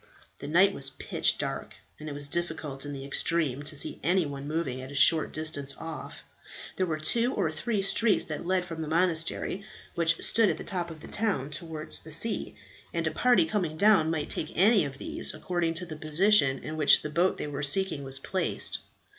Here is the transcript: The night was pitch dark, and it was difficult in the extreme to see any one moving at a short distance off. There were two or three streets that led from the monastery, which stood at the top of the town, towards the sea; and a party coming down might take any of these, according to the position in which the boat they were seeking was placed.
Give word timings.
The 0.39 0.47
night 0.47 0.73
was 0.73 0.89
pitch 0.89 1.37
dark, 1.37 1.75
and 1.99 2.09
it 2.09 2.13
was 2.13 2.27
difficult 2.27 2.85
in 2.87 2.91
the 2.91 3.05
extreme 3.05 3.61
to 3.61 3.75
see 3.75 3.99
any 4.01 4.25
one 4.25 4.47
moving 4.47 4.81
at 4.81 4.91
a 4.91 4.95
short 4.95 5.31
distance 5.31 5.75
off. 5.77 6.23
There 6.75 6.87
were 6.87 6.97
two 6.97 7.35
or 7.35 7.51
three 7.51 7.83
streets 7.83 8.25
that 8.25 8.43
led 8.47 8.65
from 8.65 8.81
the 8.81 8.87
monastery, 8.87 9.63
which 9.93 10.19
stood 10.23 10.49
at 10.49 10.57
the 10.57 10.63
top 10.63 10.89
of 10.89 11.01
the 11.01 11.07
town, 11.07 11.51
towards 11.51 11.99
the 11.99 12.11
sea; 12.11 12.55
and 12.91 13.05
a 13.05 13.11
party 13.11 13.45
coming 13.45 13.77
down 13.77 14.09
might 14.09 14.31
take 14.31 14.51
any 14.57 14.85
of 14.85 14.97
these, 14.97 15.35
according 15.35 15.75
to 15.75 15.85
the 15.85 15.95
position 15.97 16.63
in 16.63 16.77
which 16.77 17.03
the 17.03 17.09
boat 17.11 17.37
they 17.37 17.45
were 17.45 17.61
seeking 17.61 18.03
was 18.03 18.17
placed. 18.17 18.79